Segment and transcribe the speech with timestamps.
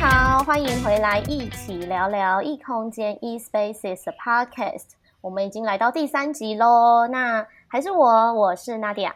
[0.00, 4.92] 好，欢迎回来，一起聊聊异空间 （E Spaces）Podcast。
[5.20, 7.06] 我们已经来到第三集喽。
[7.06, 9.12] 那还是我，我是 Nadia。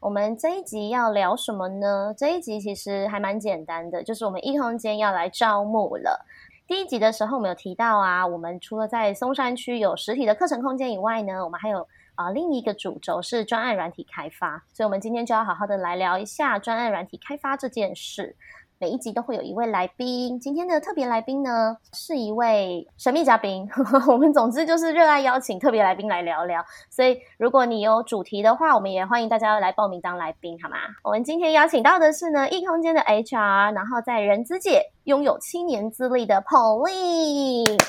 [0.00, 2.14] 我们这一集要聊什么呢？
[2.16, 6.24] 这一集其实还蛮简单的，就是我们异空间要来招募了。
[6.68, 14.62] 第一集的时候，我们有提到啊，我们除了在松山区有实体的课程空间以外呢，我们还有啊、另一个主轴是专案软体开发。
[14.72, 18.36] 所以，我们今天就要好好的来聊一下专案软体开发这件事。
[18.80, 23.68] 每一集都会有一位来宾，今天的特别来宾呢，是一位神秘嘉宾。
[24.06, 30.76] 我们总之就是热爱邀请特别来宾来聊聊，所以如果你有主题的话，我们也欢迎大家来报名当来宾，好吗？
[31.02, 37.82] 我们今天邀请到的是呢，异空间的 HR，然后在人资界拥有七年资历的 Pauline。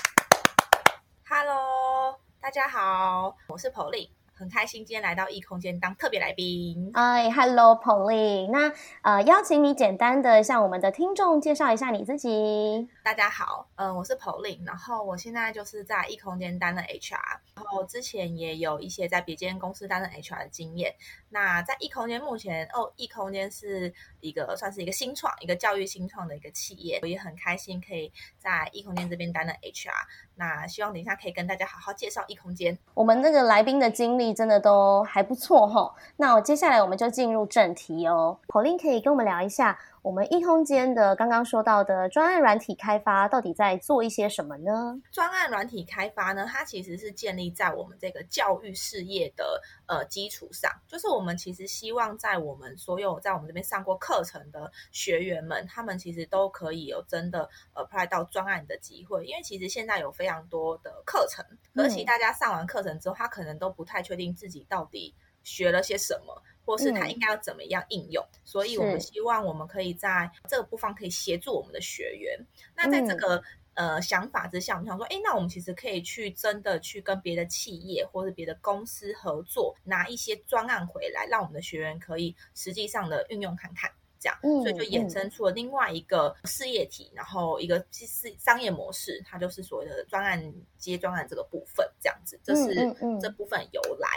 [1.29, 4.09] Hello，大家好，我是 Pauline。
[4.39, 6.91] 很开心今天来到异空间当特别来宾。
[6.93, 12.87] 哎，Hello Pauline，那呃邀请你简单的向我们的听众介绍一下你自己。
[13.03, 17.17] 大家好，嗯、呃，我是 Pauline，然后我现在就是在异空间担任 HR，
[17.53, 20.95] 然后之前也有一些在别间公司担任 HR 的经验。
[21.27, 29.91] 那在异空间目前哦，异空间是一个算是一个新创，一个教育新创的一个企业，我也很开心可以在异空间这边担任 HR。
[30.35, 32.77] 那希望等一下可以跟大家好好介绍异空间。
[32.93, 35.93] 我们那个来宾的经历真的都还不错哈。
[36.17, 38.39] 那我接下来我们就进入正题哦。
[38.47, 44.99] 口令可以跟我们聊一下，我们易空间的刚刚说到的专案软体开发到底在做一些什么呢？
[45.11, 66.41] 专案软体开发呢，它其实是建立在我们这个教育事业的呃基础上，就是我们其实希望在我们所有在我们这边上过课程的学员们，他们其实都可以有真的 apply 到专案的机会，因为其实现在有非常多的课程，而且大家上完课程之后，他可能都不太确定自己到底学了些什么。
[66.69, 72.39] 或是他应该要怎么样应用，嗯、所以我们希望我们可以在这个部分可以协助我们的学员。
[72.75, 73.37] 那在这个、
[73.73, 92.75] 嗯、呃想法之下，我们想说，哎，那我们其实可以去真的去跟别的企业或是别的公司合作，拿一些专案回来，让我们的学员可以实际上的运用看看，这样，嗯、所以就衍生出了另外一个事业体，然后一个是商业模式，它就是所谓的专案接专案这个部分，这样子，这是
[93.19, 94.07] 这部分由来。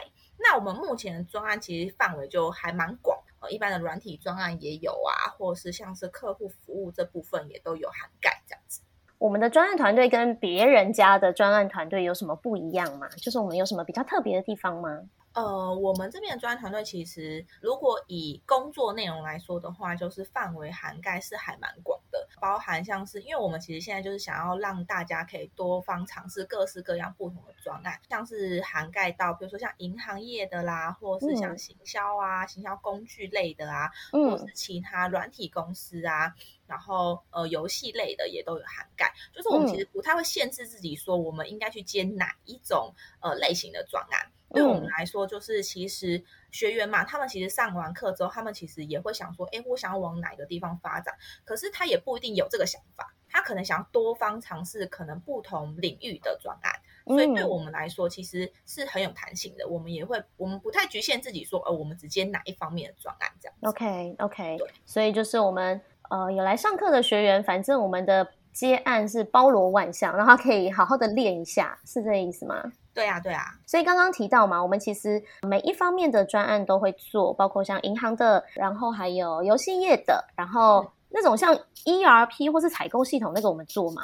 [0.42, 8.80] 那我们目前的专案其实范围就还蛮广，呃，一般的软体专案也有啊，或是像是客户服务这部分也都有涵盖这样子。
[9.18, 13.08] 我们的专案团队跟别人家的专案团队有什么不一样吗？
[13.16, 15.02] 就是我们有什么比较特别的地方吗？
[15.34, 36.34] 呃，我们这边的专案团队其实，如果以工作内容来说的话，就是范围涵盖是还蛮广的，包含像是，因为我们其实现在就是想要让大家可以多方尝试各式各样不同的专案，像是涵盖到，比如说像银行业的啦，或是像行销啊、嗯、行销工具类的啊，或是其他软体公司啊，嗯、
[36.66, 44.30] 然后呃游戏类的也都有涵盖，就是我们其实不太会限制自己说我们应该去接哪一种呃类型的专案。
[44.52, 51.14] 对我们来说，就是其实学员嘛，他们其实上完课之后，他们其实也会想说，哎，我想要往哪个地方发展？
[51.44, 56.72] 可是他也不一定有这个想法，他可能想要多方尝试，可能不同领域的专案。
[57.04, 59.66] 所以对我们来说，其实是很有弹性的。
[59.66, 63.56] 我们也会，我们不太局限自己说，呃，我们只接哪一方面的专案这样。
[63.62, 65.80] OK OK，对，所以就是我们
[66.10, 72.70] 呃有来上课的学员，反正我们的接案是包罗万象，然后可以好好的练一下，是这个意思吗？
[72.94, 81.54] 对啊，对啊，所以刚刚提到嘛，我们其实每一方面的专案都会做，包括像银行的，然后还有游戏业的，然后那种像
[81.84, 84.02] ERP 或是采购系统那个我们做吗？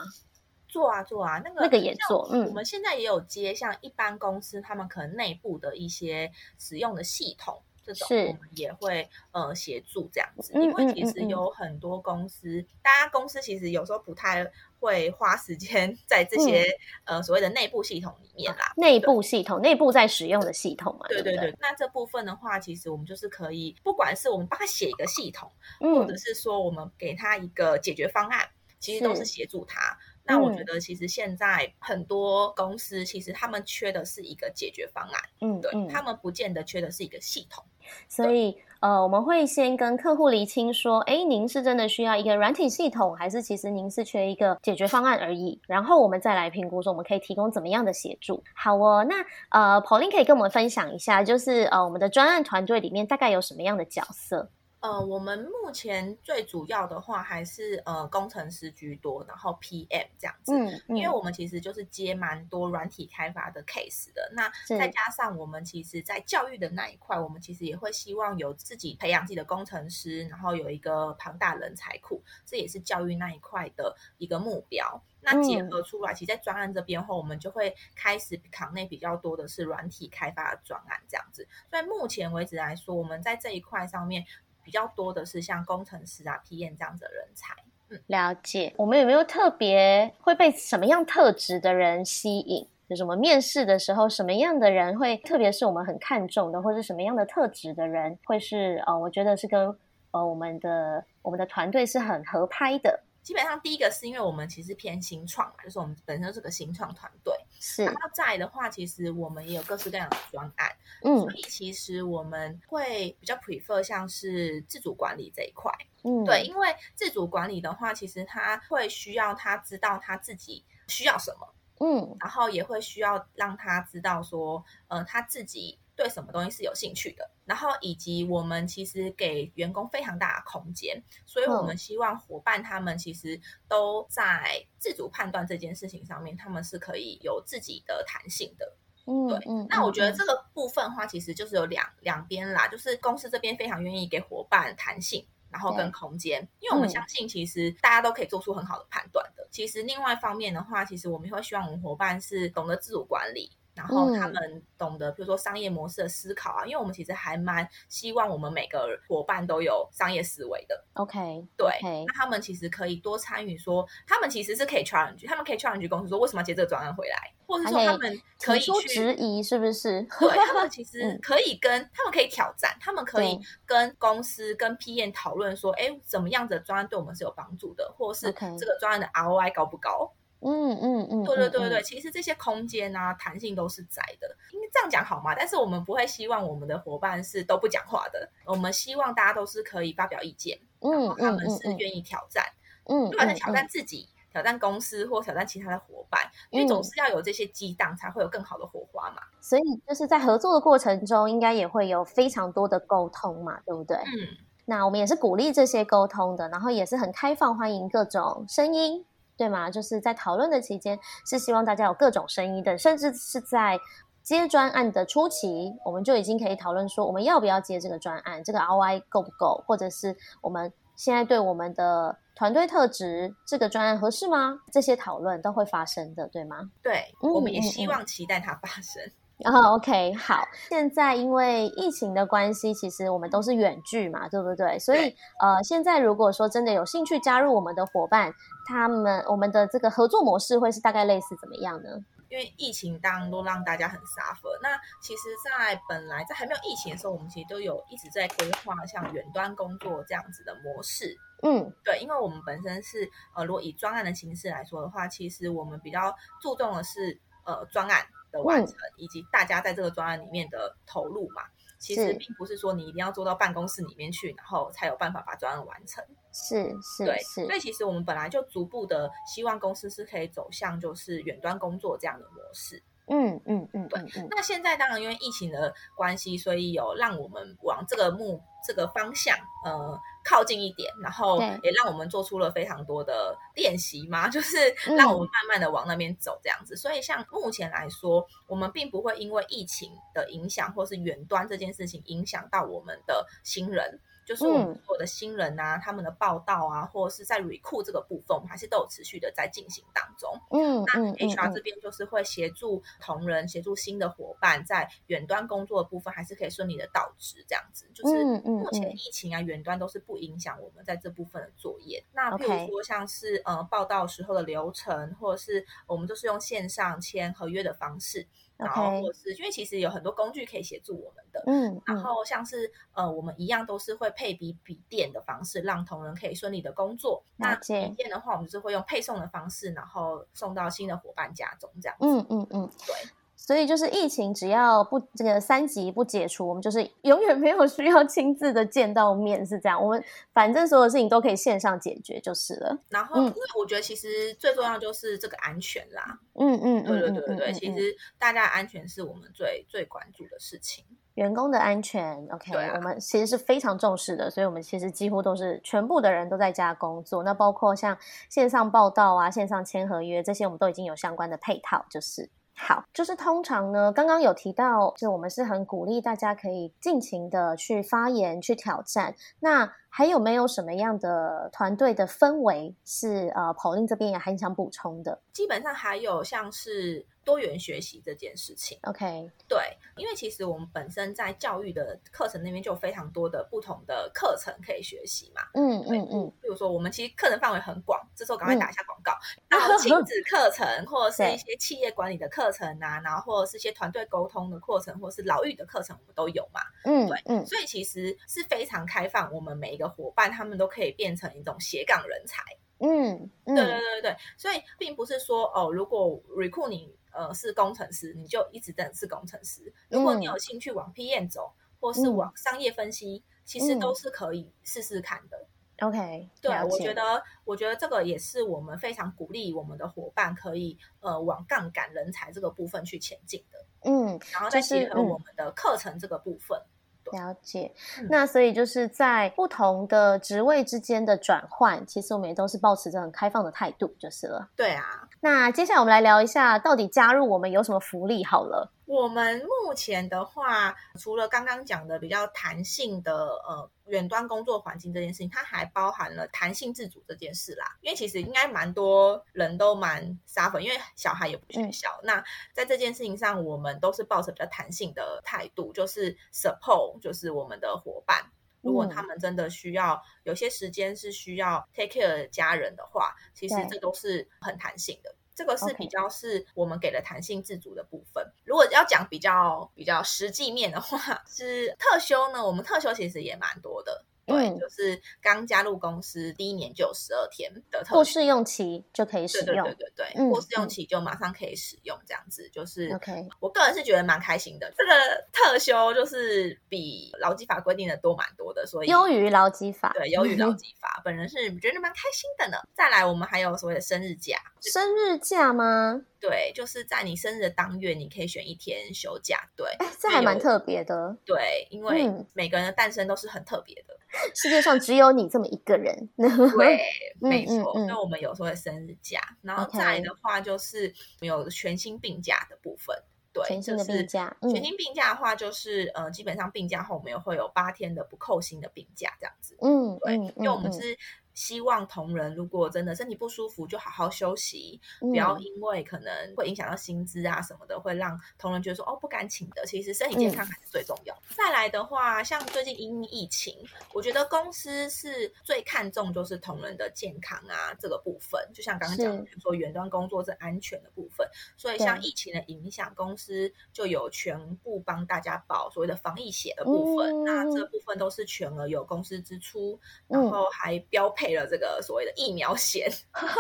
[0.69, 7.63] 做啊做啊，那个那个也做，嗯，我们现在也有接像一般公司他们可能内部的一些使用的系统。
[7.95, 16.67] 这种我们也会呃协助这样子，因为其实有很多公司，大家公司其实有时候不太会花时间在这些
[17.05, 18.75] 呃所谓的内部系统里面啦。
[18.77, 21.07] 内部系统，内部在使用的系统嘛。
[21.09, 21.57] 对对对。
[21.61, 25.51] 那这部分的话，其实我们就是可以，不管是我们帮他写一个系统，
[25.81, 29.99] 或者是说我们给他一个解决方案，其实都是协助他。
[30.29, 37.65] 那我觉得，其实现在很多公司其实他们缺的是一个解决方案，嗯，对，他们不见得缺的是一个系统。
[38.07, 45.59] 所以，呃，我们会先跟客户厘清说，哎，您是真的需要一个软体系统，还是其实您是缺一个解决方案而已？
[45.67, 48.45] 然后我们再来评估说，我们可以提供怎么样的协助。
[48.55, 49.17] 好哦，那
[49.49, 54.51] 呃，Pauline 可以跟我们分享一下，就是呃，我们的专案团队里面大概有什么样的角色？
[54.81, 60.53] 呃，我们目前最主要的话还是呃工程师居多，然后 PM 这样子。
[60.55, 64.31] 嗯，嗯，因为我们其实就是接蛮多软体开发的 case 的。
[64.33, 64.49] 那
[64.79, 75.03] 再加上我们其实，在教育的那一块，我们其实也会希望有自己培养自己的工程师，然后有一个庞大人才库，这也是教育那一块的一个目标。
[75.21, 81.47] 那结合出来，其实，在专案这边后，我们就会开始扛内比较多的是软体开发的专案这样子。
[81.69, 84.25] 所以目前为止来说，我们在这一块上面。
[84.69, 87.55] 比较多的是像工程师啊、P 验这样子的人才。
[87.89, 88.75] 嗯，了解。
[88.77, 92.69] 我们有没有特别会被什么样特质的人吸引？
[92.87, 99.75] 就是我们面试的时候，什么样的人会特别是我们很看重的，或者什么样的特质的人会是呃，我觉得是跟
[100.11, 103.01] 呃我们的我们的团队是很合拍的。
[103.23, 107.35] 基本上第一个是因为我们其实偏新创嘛，就是我们本身是个新创团队。
[107.61, 107.85] 是。
[107.85, 110.71] 然后再的话，其实我们也有各式各样的专案。
[111.03, 111.19] 嗯。
[111.19, 115.71] 所以其实我们会比较 prefer 像是自主管理这一块。
[116.05, 116.25] 嗯。
[116.25, 121.47] 对，因为自主管理的话，其实他会需要他知道他自己需要什么。
[121.81, 122.17] 嗯。
[122.21, 125.79] 然后也会需要让他知道说，嗯、呃，他自己。
[125.99, 138.75] 对什么东西是有兴趣的，然后以及我们其实给员工非常大的空间，所以我们希望伙伴他们其实都在自主判断这件事情上面，他们是可以有自己的弹性的。
[139.07, 139.39] 嗯，对。
[139.49, 149.47] 嗯，那我觉得这个部分的话，其实就是有两两边啦，就是公司这边非常愿意给伙伴弹性，然后跟空间，因为我们相信其实大家都可以做出很好的判断的。
[149.51, 153.51] 其实另外一方面的话，其实我们会希望我们伙伴是懂得自主管理。
[153.79, 160.85] 然后他们懂得，比如说商业模式的思考啊，因为我们其实还蛮希望我们每个伙伴都有商业思维的。
[160.95, 162.05] OK，对，okay.
[162.05, 170.03] 那他们其实可以多参与说，说他们其实是可以 challenge，他们可以 challenge 公司说为什么要接这个专案回来，或者说他们可以去质疑是不是？
[170.19, 180.13] 对，他们其实可以跟、嗯、他们可以挑战，他们可以跟公司跟 PM 讨论说，哎，怎么样子的专案对我们是有帮助的，或是这个专案的 ROI 高不高？
[180.41, 185.35] 嗯嗯嗯，对对对对，其实这些空间啊，弹性都是在的，因为这样讲好吗？
[185.35, 192.45] 但是我们不会希望我们的伙伴是都不讲话的，我们希望大家都是可以发表意见，嗯，然后他们是愿意挑战，
[192.85, 196.21] 嗯，不管是挑战自己、挑战公司或挑战其他的伙伴，
[196.51, 199.23] 因为总是要有这些激荡，才会有更好的火花嘛。
[199.41, 203.97] 所以就是在合作的过程中，应该也会有非常多的沟通嘛，对不对？
[203.97, 204.37] 嗯，
[204.67, 209.05] 那我们也是鼓励这些沟通的，然后也是很开放，欢迎各种声音。
[209.39, 209.71] 对吗？
[209.71, 213.79] 就是在讨论的期间，是希望大家有各种声音的，甚至是在
[214.23, 224.59] 接专案的初期，我们就已经可以讨论说，我们要不要接这个专案，这个 ROI 够不够，或者是我们现在对我们的团队特质，这个专案合适吗？
[224.73, 226.71] 这些讨论都会发生的，对吗？
[226.83, 229.03] 对，我们也希望期待它发生。
[229.05, 230.47] 嗯嗯嗯然后、oh，OK，好。
[230.69, 234.79] 现在因为疫情的关系，其实我们都是远距嘛，对不对？
[234.79, 238.35] 所以，呃，现在如果说真的有兴趣加入我们的伙伴，
[238.67, 241.89] 他们我们的这个合作模式会是大概类似怎么样呢？
[242.29, 244.61] 因为疫情当然都让大家很 suffer。
[244.61, 251.17] 那其实，在本来在还没有疫情的时候，我们其实都有一直在规划像远端工作这样子的模式。
[251.43, 258.05] 嗯，对，因为我们本身是呃，如果以专案的形式来说的话，其实我们比较注重的是呃专案。
[258.31, 261.43] 的完成，以及大家在这个专案里面的投入嘛，
[261.79, 266.05] 其实并不是说你一定要做到办公室里面去，然后才有办法把专案完成。
[266.33, 267.45] 是是，对，是。
[267.47, 272.83] 所以其实我们本来就逐步的希望公司是可以走向就是远端工作这样的模式。
[273.07, 274.29] 嗯嗯嗯，对。
[274.31, 279.99] 那现在当然因为疫情的关系，所以有让我们往这个目这个方向，呃。
[280.29, 284.57] 靠近一点，然后也让我们做出了非常多的练习嘛， 就是
[284.95, 286.75] 让我们慢慢的往那边走这样子。
[286.75, 286.77] 嗯。
[286.77, 293.99] 所以像目前来说，我们并不会因为疫情的影响，或是远端这件事情影响到我们的新人。
[294.29, 300.31] 就是我们所有的新人呐、啊嗯，他们的报道啊，或者是在 recruit 这个部分，我们还是都有持续的在进行当中。
[300.51, 307.87] 嗯，那 HR 这边就是会协助同仁、嗯、协助新的伙伴，在远端工作的部分，还是可以顺利的到职这样子。
[307.95, 312.05] 就是目前疫情啊，远端都是不影响我们在这部分的作业。
[312.13, 318.27] 那譬如说像是呃报道时候的流程，或者是我们都是用线上签合约的方式。
[318.59, 327.23] 然后或是，因为其实有很多工具可以协助我们的，嗯，然后像是呃，我们一样都是会配比笔电的方式，让同仁可以顺利的工作。
[327.37, 332.05] 那笔电的话，我们就是会用配送的方式，然后送到新的伙伴家中，这样子。
[332.05, 332.95] 嗯嗯嗯，对。
[333.41, 339.83] 所以就是疫情，只要不这个三级不解除，我们就是永远没有需要亲自的见到面，是这样。
[339.83, 340.05] 我们
[340.35, 342.77] 反正所有事情都可以线上解决就是了。
[342.89, 346.19] 然后，因为我觉得其实最重要就是这个安全啦。
[346.35, 350.85] 嗯嗯，对对对对对，其实大家的安全是我们最最关注的事情。
[351.15, 357.23] 员工的安全，OK，啊，我们其实是非常重视的，所以我们其实几乎都是全部的人都在家工作。
[357.23, 357.97] 那包括像
[358.29, 362.29] 线上报道啊、线上签合约这些，我们都已经有相关的配套，就是。
[362.61, 369.15] 好，就是通常呢，刚刚有提到，就我们是很鼓励大家可以尽情的去发言、去挑战。
[369.39, 375.21] 那还有没有什么样的团队的氛围是呃，Pauline 这边也很想补充的？
[375.33, 377.07] 基本上还有像是。
[377.25, 402.43] 多元学习这件事情，OK，对，因为其实我们本身在教育的课程那边就有非常多的不同的课程可以学习嘛，嗯嗯嗯，比如说我们其实课程范围很广，这时候赶快打一下广告，嗯、然后亲 子课程或者是一些企业管理的课程啊，然后或者是一些团队沟通的课程，或者是劳育的课程，我们都有嘛，嗯，对，嗯，所以其实是非常开放，我们每一个伙伴他们都可以变成一种斜杠人才，
[402.79, 406.99] 嗯，嗯对对对对，所以并不是说哦，如果 recruit 你。
[407.11, 409.73] 呃，是工程师，你就一直等是工程师。
[409.89, 415.47] 如果你有兴趣往 PM 走，嗯、或是往商业分析，嗯、其实都是可以试试看的。
[415.81, 423.91] OK，对，我觉得，我觉得这个也是我们非常鼓励我们的伙伴可以呃往杠杆人才这个部分去前进的。
[423.91, 426.57] 嗯，然后再结合我们的课程这个部分。
[426.59, 426.78] 嗯
[427.13, 427.73] 了解，
[428.09, 434.49] 那所以就是在不同的职位之间的转换，其实我们也都是保持着很开放的态度，就是了。
[434.57, 438.25] 对啊，那接下来我们来聊一下，到底加入我们有什么福利？
[438.25, 438.71] 好了。
[438.89, 443.13] 我们目前的话，除了刚刚讲的比较弹性的
[443.47, 447.77] 呃远端工作环境这件事情，它还包含了弹性自主这件事啦。
[447.83, 452.01] 因为其实应该蛮多人都蛮 suffer，因为小孩也不学校。
[452.03, 458.25] 嗯、那在这件事情上，我们都是抱着比较弹性的态度，就是 support，就是我们的伙伴，
[458.63, 465.15] 如果他们真的需要有些时间是需要 take care 家人的话，其实这都是很弹性的。
[465.39, 468.33] 这个是比较是我们给的弹性自主的部分。
[468.45, 474.05] 如果要讲比较比较实际面的话，是特休呢，我们特休其实也蛮多的。
[474.29, 482.89] 对，就是刚加入公司第一年就有十二天的特许，过试用期就可以使用，对对对对对，过试用期就马上可以使用，这样子、嗯、就是。
[482.95, 484.73] OK，我个人是觉得蛮开心的。
[484.77, 484.93] 这个
[485.33, 491.01] 特休就是比劳基法规定的多蛮多的，所以优于劳基法，对，优于劳 基法。
[491.05, 492.59] 本人是觉得蛮开心的呢。
[492.75, 496.03] 再来，我们还有所谓的生日假，生日假吗？
[496.21, 499.49] 对，就是在你生日的当月，你可以选一天休假。
[499.57, 501.17] 对，哎，这还蛮特别的。
[501.25, 503.97] 对，因为每个人的诞生都是很特别的。
[504.11, 506.09] 嗯、世界上只有你这么一个人。
[506.17, 506.81] 对，
[507.21, 507.73] 没错。
[507.75, 512.97] 那、嗯嗯、我们有时候会生日假，然后再来的话就是有全薪病假的部分。
[513.33, 514.37] 对，全薪的病假。
[514.41, 519.57] 嗯、全薪病假的话，就是呃，基本上病假后我们也会有八天的不扣薪的病假，这样子。
[519.61, 520.99] 嗯，对，嗯、因为我们是。
[521.39, 529.65] 希望同仁如果真的身体不舒服，就好好休息，不要因为可能会影响到薪资啊什么的，会让同仁觉得说哦不敢请的。
[529.65, 531.15] 其实身体健康还是最重要。
[531.15, 533.57] 嗯、再来的话，像最近因疫情，
[533.95, 538.45] 我觉得公司是最看重就是同仁的健康啊这个部分。
[538.53, 541.25] 就像刚刚讲，说远端工作是安全的部分，
[541.57, 547.15] 所以像疫情的影响，公司就有全部帮大家保所谓的防疫险的部分。
[547.15, 549.79] 嗯、那这部分都是全额由公司支出，
[550.09, 551.28] 然后还标配。
[551.37, 552.91] 了这个所谓的疫苗险，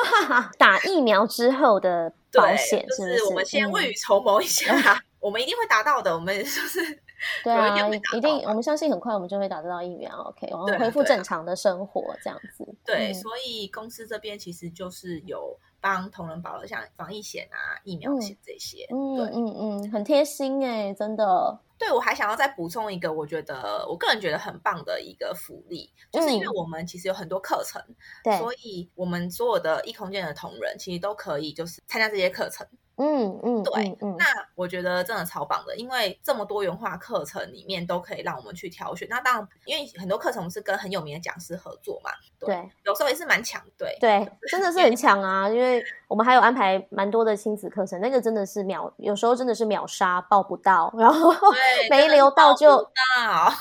[0.58, 6.14] 打疫苗之后的保险，就是我们先未雨绸缪一下，嗯、 我们一定会达到的。
[6.14, 6.80] 我们就是
[7.42, 7.76] 对啊，
[8.14, 12.64] 一定，我们相信很快我们就会打得到疫苗，OK，然后恢复正常的生活这样子。
[12.84, 18.86] 对，嗯、所以公司这边其实就是有帮同仁保了像防疫险啊、疫苗险这些。
[18.90, 21.58] 嗯，嗯嗯，很贴心哎，真的。
[21.78, 27.80] 对，我还想要再补充一个，我觉得我个人觉得很棒的一个福利，就是因为我们其实有很多课程，
[28.24, 32.66] 对，所以我们所有的异空间的同仁其实都可以就是参加这些课程。
[32.98, 34.24] 嗯嗯，对，嗯，那
[34.56, 39.06] 我觉得真的超棒的，因为这么多元化课程里面都可以让我们去挑选。
[39.08, 45.48] 那当然，因为很多课程是跟很有名的讲师合作嘛，对，对有时候也是蛮强，对，对，真的是很强啊。
[45.48, 51.32] 因为我们还有安排蛮多的亲子课程，那个真的是秒，有时候真的是秒杀，报不到，然后
[51.90, 52.84] 没留到就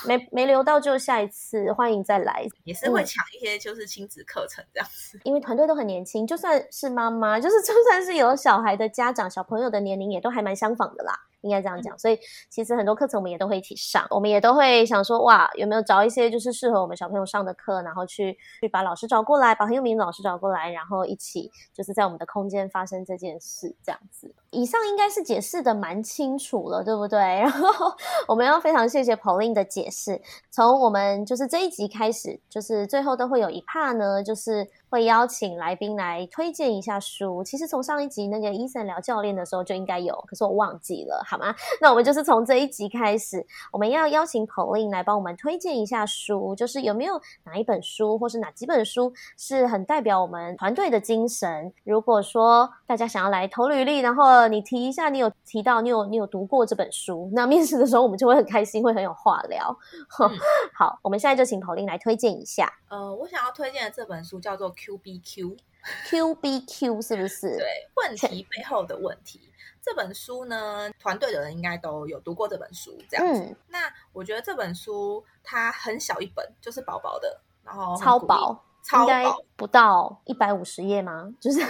[0.04, 5.20] 没没留到就下一次欢迎再来，也是会抢一些就是亲子课程这样子。
[5.22, 9.27] 因为团队都很年轻，就算是妈妈，就是 就算是有小孩的家长。
[9.28, 11.98] 小朋友的年龄也都还蛮相仿的啦，应该这样讲。
[11.98, 12.18] 所以
[12.48, 24.34] 其实很多课程我们也都会一起上，我们也都会想说，哇，有没有找一些就是适合我们小朋友上的课，然后去去把老师找过来，把很有名的老师找过来，然后一起就是在我们的空间发生这件事，这样子。
[24.50, 27.18] 以上应该是解释的蛮清楚了，对不对？
[27.40, 27.92] 然后
[28.26, 30.20] 我们要非常谢谢 Pauline 的解释。
[30.50, 37.42] 从我们就是这一集开始，就是最后都会有一 part 呢，就是会邀请来宾来推荐一下书。
[37.44, 41.54] 其实从上一集那个 Eason 聊教练的时候就应该有，可是我忘记了，好吗？
[41.80, 51.72] 那我们就是从这一集开始，我们要邀请 Pauline 来帮我们推荐一下书，就是有没有哪一本书或是哪几本书是很代表我们团队的精神？
[51.84, 59.76] 如果说大家想要来投履历，然后你提一下，你有提到你有你有读过这本书，那面试的时候我们就会很开心，会很有话聊。
[60.20, 60.30] 嗯、
[60.74, 62.72] 好，我们现在就请 Pauline 来推荐一下。
[62.88, 67.56] 呃，我想要推荐的这本书叫做 Q B Q，Q B Q 是不是？
[67.58, 67.66] 对，
[67.96, 69.52] 问题背后的问题。
[69.82, 73.40] 这本书呢，团队的人应该都有读过这本书，这样子。
[73.40, 78.64] 嗯、那我觉得这本书它很小一本，就是薄薄的，然后超薄。
[78.84, 81.28] 超薄不到一百五十页吗？
[81.42, 81.60] 就是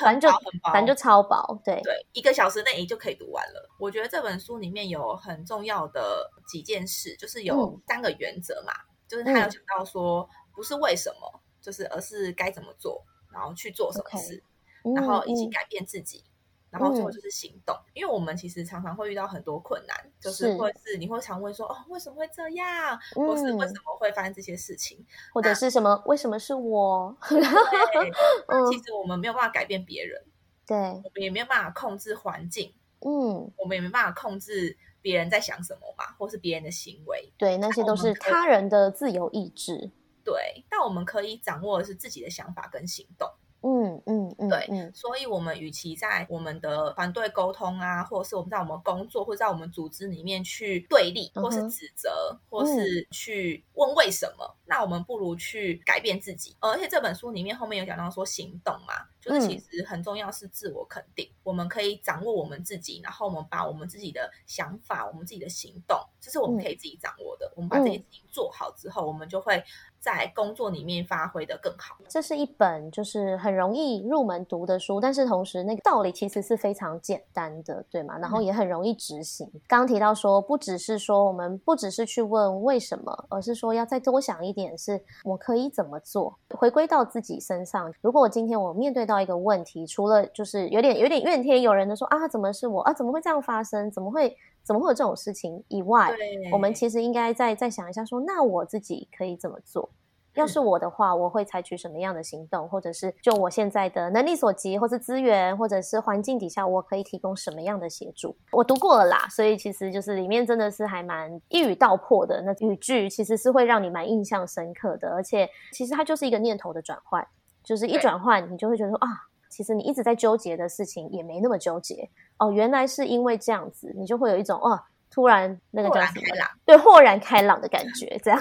[0.00, 0.28] 反正就
[0.62, 3.68] 反正就超薄，对对，一个小时内就可以读完了。
[3.80, 14.42] 我觉得这本书里面有很重要的几件事，就是有三个原则嘛，嗯、就是他有讲到说，不是为什么，就是而是该怎么做，然后去做什么事
[14.82, 16.24] ，okay, 然后一起改变自己。
[16.70, 27.12] 然后最后就是行动，嗯、因为我们其实常常会遇到很多困难，就是或是你会常问说哦，为什么会这样，嗯、或是为什么会发生这些事情，或者是什么为什么是我？
[27.28, 27.40] 对，
[28.70, 30.22] 其实我们没有办法改变别人，
[30.64, 39.90] 对，我们也没有办法控制环境，嗯，我们也没办法控制别人在想什么嘛，或是别人的行为，对，那些都是他人的自由意志，
[40.24, 43.28] 对，但我们可以掌握的是自己的想法跟行动。
[43.62, 56.56] 嗯嗯，对，嗯，所以我们与其在我们的团队沟通啊，或者是我们在我们工作或者在我们组织里面去对立，或是指责，嗯、或是去问为什么，那我们不如去改变自己。
[56.60, 67.46] 而且这本书里面后面有讲到说行动嘛，就是其实很重要是自我肯定，嗯、我们可以掌握我们自己，然后我们把我们自己的想法、我们自己的行动，这是我们可以自己掌握的。
[67.48, 69.62] 嗯、我们把这些事情做好之后，我们就会。
[70.00, 71.94] 在工作里面发挥的更好。
[72.08, 78.18] 这是一本就是很容易入门读的书，但是同时那个道理其实是非常简单的，对吗？
[78.18, 79.46] 然后也很容易执行。
[79.54, 86.38] 嗯、刚刚提到说，不只是说我们不只是去问为什么，而是说要再多想一点，是我可以怎么做？
[86.50, 87.92] 回归到自己身上。
[88.00, 92.92] 如果我今天我面对到一个问题，除了就是有点有点怨天尤人的说啊，怎么是我啊？
[92.92, 93.90] 怎么会这样发生？
[93.90, 96.10] 怎么会怎么会有这种事情以外，
[96.52, 99.88] 我们其实应该再再想一下说，说那我自己可以怎么做？
[100.34, 108.36] 要是我的话，我会采取什么样的行动，或者是就我现在的能力所及，或是资源，或者是环境底下，我可以提供什么样的协助？
[108.52, 117.26] 我读过了啦，所以其实就是里面真的是还蛮一语道破的，那语句其实是会让你蛮印象深刻的，而且其实它就是一个念头的转换，
[117.64, 119.08] 就是一转换，你就会觉得说啊，
[119.48, 124.80] 其实你一直在纠结的事情也没那么纠结哦，原来是因为这样子，你就会有一种哦。
[125.10, 126.22] 突然那个叫什么？
[126.64, 128.38] 对，豁然开朗的感觉，这样。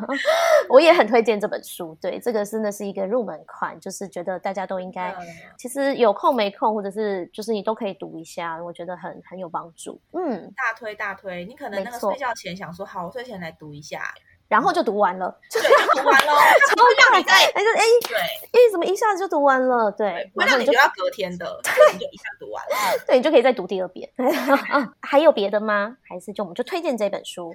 [0.68, 1.96] 我也很推荐这本书。
[2.00, 5.14] 对，这个真的是一个入门款，就是觉得大家都应该，
[5.56, 9.98] 其实有空没空，或者是就是你都可以读一下，我觉得很很有帮助。
[10.12, 11.44] 嗯，大推大推。
[11.46, 14.02] 你可能那个睡觉前想说，好，我睡前来读一下。
[14.48, 16.32] 然后就读完了，对，就读完了，
[16.68, 17.20] 超快！
[17.20, 19.90] 哎，哎，哎，对，哎，怎么一下子就读完了？
[19.90, 24.08] 对，然后你就要隔天的，对，你就一下读完了，对，你就可以再读第二遍。
[25.00, 25.96] 还有别的吗？
[26.08, 27.54] 还是就我们就推荐这本书？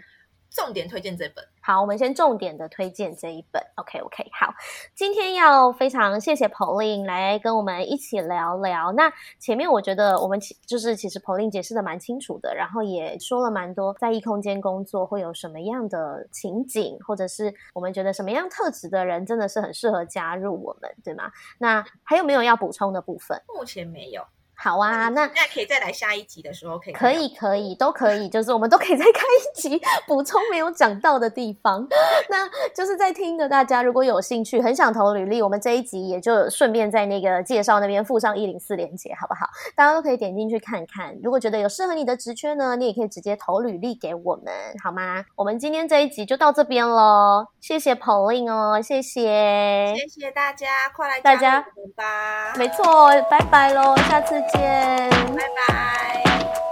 [0.50, 1.44] 重点推荐这本。
[1.62, 3.62] 好，我们先重点的推荐这一本。
[3.76, 4.54] OK OK，好，
[4.96, 8.92] 今天要非常谢谢 Pauline 来跟我们一起聊聊。
[8.94, 21.32] 那前面我觉得我们其就是其实 Pauline 解释的蛮清楚的，然后也说了蛮多在异空间工作会有什么样的情景，或者是我们觉得什么样特质的人真的是很适合加入我们，对吗？
[21.60, 23.40] 那还有没有要补充的部分？
[23.54, 24.26] 目前没有。
[24.62, 31.88] 好啊，那那可以再来下一集的时候可以可以可以都可以，就是我们都可以再开一集补充没有讲到的地方。
[32.30, 32.46] 那
[32.76, 39.48] 就是在听的大家如果有兴趣，很想投履历，我们这一集也就顺便在那个介绍那边附上一零四连接，好不好？
[39.78, 41.16] 大家都可以点进去看看。
[41.24, 45.24] 如果觉得有适合你的职缺呢，你也可以直接投履历给我们，好吗？
[45.36, 51.62] 我们今天这一集就到这边喽，谢谢 Pauline 哦，谢谢，谢谢大家，快来大家
[51.96, 52.84] 吧，没错，
[53.30, 54.49] 拜拜喽，下次。
[54.52, 55.10] 再见。
[55.36, 56.69] 拜拜。